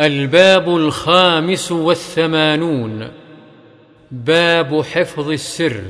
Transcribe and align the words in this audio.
الباب 0.00 0.76
الخامس 0.76 1.72
والثمانون. 1.72 3.08
باب 4.10 4.82
حفظ 4.82 5.30
السر. 5.30 5.82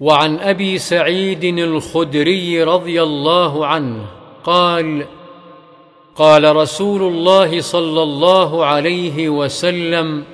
وعن 0.00 0.38
أبي 0.38 0.78
سعيد 0.78 1.44
الخدري 1.44 2.62
رضي 2.62 3.02
الله 3.02 3.66
عنه 3.66 4.06
قال 4.44 5.04
قال 6.16 6.56
رسول 6.56 7.02
الله 7.02 7.60
صلى 7.60 8.02
الله 8.02 8.64
عليه 8.64 9.28
وسلم 9.28 10.24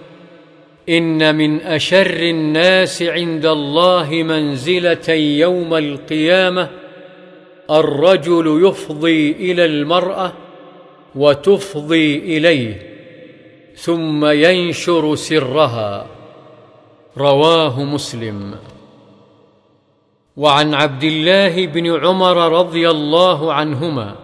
إن 0.88 1.34
من 1.34 1.60
أشر 1.60 2.16
الناس 2.16 3.02
عند 3.02 3.46
الله 3.46 4.10
منزلة 4.12 5.14
يوم 5.14 5.74
القيامة 5.74 6.70
الرجل 7.70 8.66
يفضي 8.68 9.32
إلى 9.32 9.64
المرأة 9.64 10.32
وتفضي 11.16 12.18
إليه 12.18 12.94
ثم 13.76 14.24
ينشر 14.24 15.14
سرها. 15.14 16.06
رواه 17.18 17.84
مسلم. 17.84 18.54
وعن 20.36 20.74
عبد 20.74 21.04
الله 21.04 21.66
بن 21.66 22.06
عمر 22.06 22.58
رضي 22.58 22.90
الله 22.90 23.52
عنهما 23.52 24.14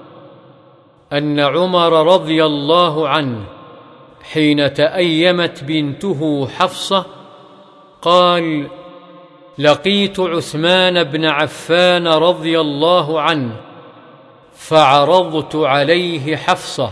أن 1.12 1.40
عمر 1.40 2.14
رضي 2.14 2.44
الله 2.44 3.08
عنه 3.08 3.44
حين 4.22 4.74
تأيمت 4.74 5.64
بنته 5.64 6.48
حفصة 6.48 7.06
قال 8.02 8.66
لقيت 9.58 10.20
عثمان 10.20 11.04
بن 11.04 11.24
عفان 11.24 12.08
رضي 12.08 12.60
الله 12.60 13.20
عنه 13.20 13.56
فعرضت 14.70 15.56
عليه 15.56 16.36
حفصة 16.36 16.90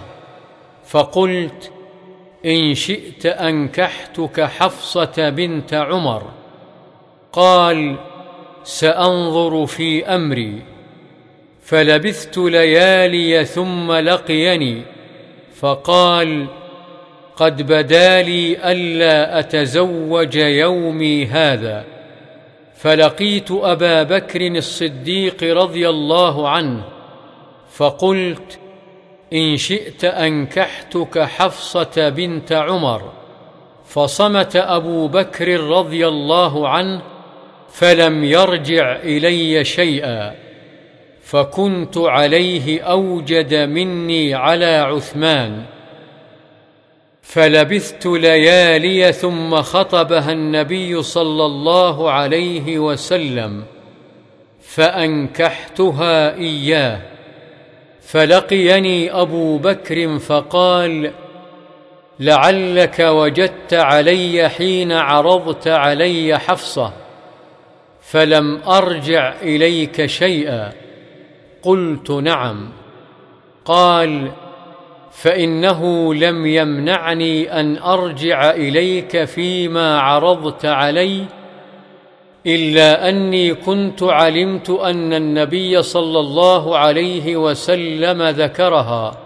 فقلت 0.87 1.73
إن 2.47 2.75
شئت 2.75 3.27
أنكحتك 3.27 4.41
حفصة 4.41 5.29
بنت 5.29 5.75
عمر. 5.75 6.23
قال 7.33 7.97
سأنظر 8.65 9.67
في 9.67 10.07
أمري. 10.07 10.63
فلبثت 11.63 12.39
ليالي 12.39 13.45
ثم 13.45 13.93
لقيني. 13.93 14.83
فقال 15.55 16.47
قد 17.37 17.63
بدا 17.63 18.23
لي 18.23 18.73
ألا 18.73 19.39
أتزوج 19.39 20.37
يومي 20.37 21.27
هذا. 21.27 21.85
فلقيت 22.77 23.51
أبا 23.51 24.03
بكر 24.03 24.47
الصديق 24.47 25.43
رضي 25.43 25.89
الله 25.89 26.49
عنه 26.49 26.98
فقلت 27.71 28.59
إن 29.33 29.57
شئت 29.57 30.05
أنكحتك 30.05 31.19
حفصة 31.19 32.09
بنت 32.09 32.53
عمر 32.53 33.13
فصمت 33.87 34.57
أبو 34.57 35.09
بكر 35.09 35.61
رضي 35.61 36.09
الله 36.09 36.69
عنه 36.69 37.03
فلم 37.73 38.25
يرجع 38.25 38.97
إلي 38.97 39.65
شيئا 39.65 40.35
فكنت 41.23 41.99
عليه 41.99 42.81
أوجد 42.81 43.55
مني 43.55 44.35
على 44.35 44.77
عثمان. 44.77 45.63
فلبثت 47.23 48.07
ليالي 48.07 49.13
ثم 49.13 49.63
خطبها 49.63 50.33
النبي 50.33 51.03
صلى 51.03 51.47
الله 51.47 52.11
عليه 52.11 52.79
وسلم 52.79 53.65
فأنكحتها 54.63 56.35
إياه. 56.35 57.18
فلقيني 58.11 59.13
أبو 59.13 59.59
بكر 59.59 60.19
فقال 60.19 61.13
لعلك 62.21 63.01
وجدت 63.01 63.75
علي 63.75 64.49
حين 64.49 64.93
عرضت 64.93 65.69
علي 65.69 66.39
حفصة 66.39 66.93
فلم 68.03 68.61
أرجع 68.63 69.35
إليك 69.43 70.07
شيئا. 70.07 70.73
قلت 71.63 72.11
نعم. 72.11 72.69
قال 73.65 74.31
فإنه 75.13 76.15
لم 76.15 76.47
يمنعني 76.47 77.61
أن 77.61 77.79
أرجع 77.79 78.51
إليك 78.51 79.25
فيما 79.25 80.01
عرضت 80.01 80.67
علي 80.67 81.25
إلا 82.47 83.09
أني 83.09 83.55
كنت 83.55 84.03
علمت 84.03 84.71
أن 84.71 85.13
النبي 85.13 85.83
صلى 85.83 86.21
الله 86.21 86.79
عليه 86.79 87.37
وسلم 87.37 88.23
ذكرها 88.23 89.19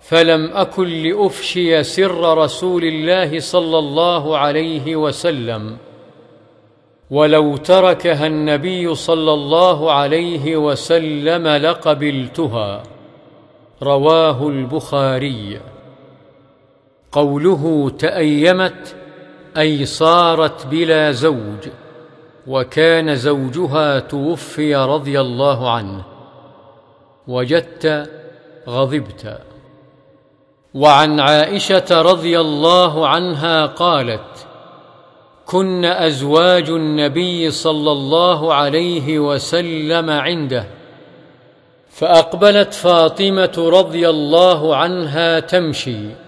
فلم 0.00 0.50
أكن 0.54 0.88
لأفشي 0.88 1.82
سر 1.82 2.38
رسول 2.38 2.84
الله 2.84 3.40
صلى 3.40 3.78
الله 3.78 4.38
عليه 4.38 4.96
وسلم. 4.96 5.76
ولو 7.10 7.56
تركها 7.56 8.26
النبي 8.26 8.94
صلى 8.94 9.32
الله 9.32 9.92
عليه 9.92 10.56
وسلم 10.56 11.48
لقبلتها. 11.48 12.82
رواه 13.82 14.48
البخاري. 14.48 15.60
قوله 17.12 17.92
تأيمت 17.98 18.96
أي 19.56 19.84
صارت 19.84 20.66
بلا 20.66 21.12
زوج. 21.12 21.81
وكان 22.46 23.16
زوجها 23.16 23.98
توفي 23.98 24.74
رضي 24.74 25.20
الله 25.20 25.70
عنه. 25.70 26.02
وجدت 27.28 28.10
غضبت. 28.68 29.38
وعن 30.74 31.20
عائشة 31.20 32.02
رضي 32.02 32.40
الله 32.40 33.08
عنها 33.08 33.66
قالت 33.66 34.46
كن 35.46 35.84
أزواج 35.84 36.70
النبي 36.70 37.50
صلى 37.50 37.92
الله 37.92 38.54
عليه 38.54 39.18
وسلم 39.18 40.10
عنده 40.10 40.64
فأقبلت 41.90 42.74
فاطمة 42.74 43.70
رضي 43.72 44.08
الله 44.08 44.76
عنها 44.76 45.40
تمشي 45.40 46.21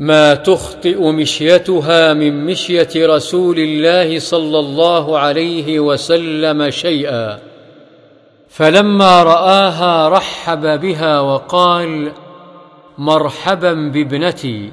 ما 0.00 0.34
تخطئ 0.34 1.12
مشيتها 1.12 2.14
من 2.14 2.46
مشية 2.46 2.88
رسول 2.96 3.58
الله 3.58 4.18
صلى 4.18 4.58
الله 4.58 5.18
عليه 5.18 5.80
وسلم 5.80 6.70
شيئا. 6.70 7.38
فلما 8.48 9.22
رآها 9.22 10.08
رحب 10.08 10.80
بها 10.80 11.20
وقال 11.20 12.12
مرحبا 12.98 13.72
بابنتي. 13.72 14.72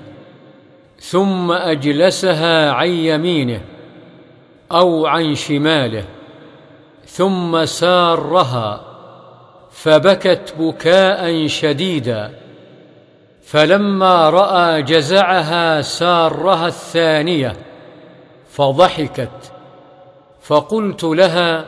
ثم 0.99 1.51
أجلسها 1.51 2.71
عن 2.71 2.89
يمينه 2.89 3.61
أو 4.71 5.05
عن 5.05 5.35
شماله 5.35 6.05
ثم 7.05 7.65
سارها 7.65 8.81
فبكت 9.71 10.53
بكاء 10.59 11.47
شديدا. 11.47 12.46
فلما 13.47 14.29
رأى 14.29 14.81
جزعها 14.81 15.81
سارها 15.81 16.67
الثانية 16.67 17.57
فضحكت 18.49 19.51
فقلت 20.41 21.03
لها 21.03 21.65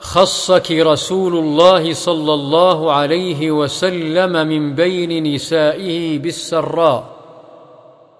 خصك 0.00 0.70
رسول 0.70 1.36
الله 1.36 1.92
صلى 1.92 2.34
الله 2.34 2.92
عليه 2.92 3.50
وسلم 3.50 4.46
من 4.46 4.74
بين 4.74 5.34
نسائه 5.34 6.18
بالسراء 6.18 7.04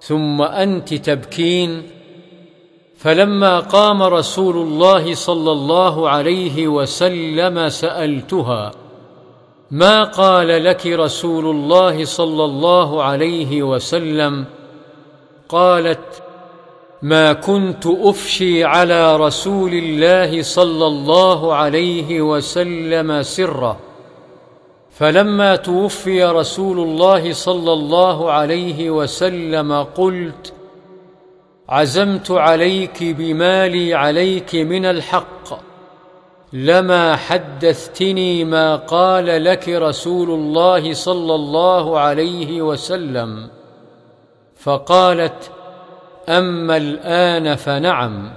ثم 0.01 0.43
أنت 0.43 0.95
تبكين؟ 0.95 1.83
فلما 2.97 3.61
قام 3.61 4.03
رسول 4.03 4.57
الله 4.57 5.15
صلى 5.15 5.53
الله 5.53 6.09
عليه 6.09 6.69
وسلم 6.69 7.69
سألتها 7.69 8.71
ما 9.71 10.05
قال 10.05 10.65
لك 10.65 10.87
رسول 10.87 11.47
الله 11.47 12.05
صلى 12.05 12.45
الله 12.45 13.03
عليه 13.03 13.63
وسلم؟ 13.63 14.45
قالت 15.49 16.23
ما 17.03 17.33
كنت 17.33 17.87
أفشي 17.87 18.65
على 18.65 19.17
رسول 19.17 19.73
الله 19.73 20.43
صلى 20.43 20.87
الله 20.87 21.55
عليه 21.55 22.23
وسلم 22.23 23.23
سره 23.23 23.79
فلما 24.91 25.57
توفي 25.57 26.25
رسول 26.25 26.79
الله 26.79 27.33
صلى 27.33 27.73
الله 27.73 28.33
عليه 28.33 28.91
وسلم 28.91 29.73
قلت 29.83 30.53
عزمت 31.69 32.31
عليك 32.31 33.03
بمالي 33.03 33.95
عليك 33.95 34.55
من 34.55 34.85
الحق. 34.85 35.68
لما 36.53 37.17
حدثتني 37.17 38.45
ما 38.45 38.77
قال 38.77 39.45
لك 39.45 39.69
رسول 39.69 40.31
الله 40.31 40.93
صلى 40.93 41.35
الله 41.35 41.99
عليه 41.99 42.63
وسلم. 42.63 43.49
فقالت 44.57 45.51
أما 46.29 46.77
الآن 46.77 47.55
فنعم. 47.55 48.31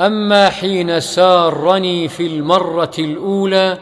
أما 0.00 0.50
حين 0.50 1.00
سارني 1.00 2.08
في 2.08 2.26
المرة 2.26 2.92
الأولى 2.98 3.78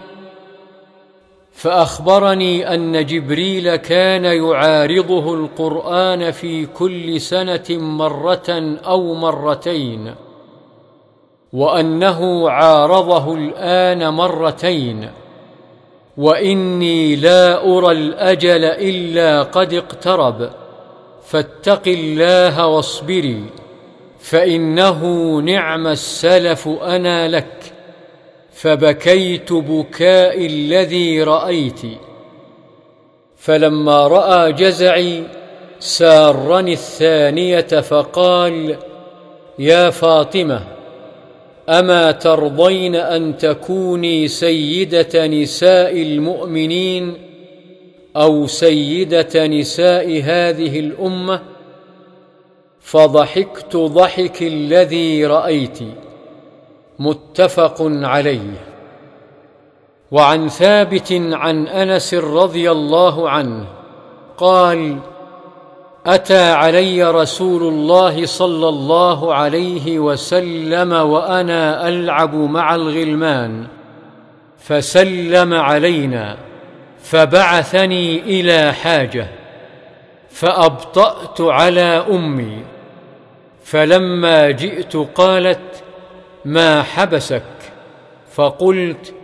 فأخبرني 1.53 2.75
أن 2.75 3.07
جبريل 3.07 3.77
كان 3.77 4.25
يعارضه 4.25 5.35
القرآن 5.35 6.31
في 6.31 6.67
كل 6.67 7.21
سنة 7.21 7.65
مرة 7.71 8.79
أو 8.87 9.15
مرتين. 9.15 10.15
وأنه 11.53 12.51
عارضه 12.51 13.35
الآن 13.35 14.09
مرتين. 14.09 15.11
وإني 16.17 17.17
لا 17.17 17.65
أرى 17.65 17.93
الأجل 17.93 18.65
إلا 18.65 19.43
قد 19.43 19.75
اقترب. 19.75 20.51
فاتق 21.27 21.83
الله 21.87 22.67
واصبري 22.67 23.45
فإنه 24.21 25.03
نعم 25.41 25.87
السلف 25.87 26.69
أنا 26.69 27.29
لك. 27.29 27.73
فبكيت 28.53 29.53
بكاء 29.53 30.47
الذي 30.47 31.23
رأيت. 31.23 31.81
فلما 33.37 34.07
رأى 34.07 34.53
جزعي 34.53 35.23
سارني 35.79 36.73
الثانية 36.73 37.61
فقال 37.61 38.77
يا 39.59 39.91
فاطمة 39.91 40.80
اما 41.71 42.11
ترضين 42.11 42.97
ان 42.97 43.37
تكوني 43.37 44.29
سيده 44.29 45.27
نساء 45.27 46.03
المؤمنين 46.03 47.15
أو 48.17 48.47
سيده 48.47 49.47
نساء 49.47 50.23
هذه 50.23 50.81
الامه 50.81 51.43
فضحكت 52.81 53.77
ضحك 53.77 54.43
الذي 54.43 55.27
رايت 55.27 55.79
متفق 56.99 57.77
عليه 57.81 58.67
وعن 60.11 60.49
ثابت 60.49 61.13
عن 61.13 61.69
انس 61.69 62.15
رضي 62.15 62.71
الله 62.71 63.31
عنه 63.31 63.67
قال 64.37 64.99
أتى 66.07 66.53
علي 66.53 67.11
رسول 67.11 67.63
الله 67.63 68.27
صلى 68.27 68.69
الله 68.69 69.35
عليه 69.35 69.99
وسلم 69.99 70.93
وأنا 70.93 71.89
ألعب 71.89 72.35
مع 72.35 72.75
الغلمان 72.75 73.67
فسلم 74.59 75.55
علينا 75.55 76.37
فبعثني 77.03 78.21
إلى 78.21 78.73
حاجة 78.73 79.27
فأبطأت 80.31 81.41
على 81.41 82.05
أمي 82.11 82.59
فلما 83.65 84.51
جئت 84.51 84.97
قالت 84.97 85.83
ما 86.45 86.83
حبسك؟ 86.83 87.43
فقلت 88.33 89.15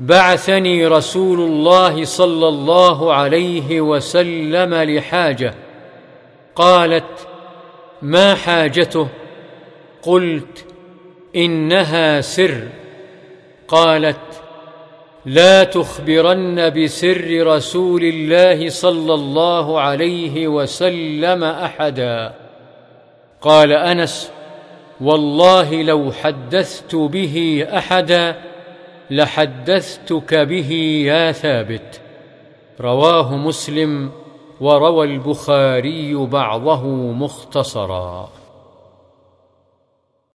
بعثني 0.00 0.86
رسول 0.86 1.40
الله 1.40 2.04
صلى 2.04 2.48
الله 2.48 3.14
عليه 3.14 3.80
وسلم 3.80 4.74
لحاجة. 4.74 5.54
قالت 6.56 7.28
ما 8.02 8.34
حاجته؟ 8.34 9.08
قلت 10.02 10.64
إنها 11.36 12.20
سر. 12.20 12.68
قالت 13.68 14.42
لا 15.26 15.64
تخبرن 15.64 16.70
بسر 16.70 17.46
رسول 17.46 18.02
الله 18.04 18.68
صلى 18.68 19.14
الله 19.14 19.80
عليه 19.80 20.48
وسلم 20.48 21.44
أحدا. 21.44 22.34
قال 23.40 23.72
أنس 23.72 24.30
والله 25.00 25.82
لو 25.82 26.12
حدثت 26.12 26.94
به 26.94 27.66
أحدا 27.74 28.36
لحدثتك 29.10 30.34
به 30.34 30.72
يا 31.06 31.32
ثابت. 31.32 32.00
رواه 32.80 33.36
مسلم 33.36 34.10
وروى 34.60 35.06
البخاري 35.06 36.14
بعضه 36.14 36.86
مختصرا. 37.12 38.28